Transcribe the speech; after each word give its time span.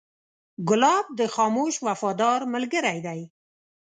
ګلاب 0.67 1.05
د 1.19 1.21
خاموش 1.35 1.75
وفادار 1.87 2.39
ملګری 2.53 2.99
دی. 3.07 3.21